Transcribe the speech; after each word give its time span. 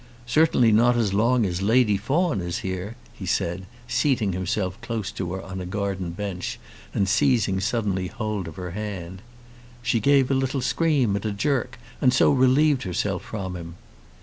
"Certainly 0.25 0.71
not 0.71 0.97
as 0.97 1.13
long 1.13 1.45
as 1.45 1.61
Lady 1.61 1.95
Fawn 1.95 2.41
is 2.41 2.61
here," 2.65 2.95
he 3.13 3.27
said, 3.27 3.67
seating 3.87 4.33
himself 4.33 4.81
close 4.81 5.11
to 5.11 5.31
her 5.33 5.43
on 5.43 5.61
a 5.61 5.65
garden 5.67 6.09
bench, 6.09 6.59
and 6.91 7.07
seizing 7.07 7.59
suddenly 7.59 8.07
hold 8.07 8.47
of 8.47 8.55
her 8.55 8.71
hand. 8.71 9.21
She 9.83 9.99
gave 9.99 10.31
a 10.31 10.33
little 10.33 10.61
scream 10.61 11.15
and 11.15 11.23
a 11.27 11.31
jerk, 11.31 11.77
and 12.01 12.11
so 12.11 12.31
relieved 12.31 12.81
herself 12.81 13.21
from 13.21 13.55
him. 13.55 13.75